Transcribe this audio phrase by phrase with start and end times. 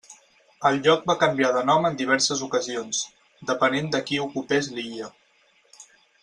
[0.69, 3.03] El lloc va canviar de nom en diverses ocasions,
[3.51, 5.13] depenent de qui ocupés l'illa.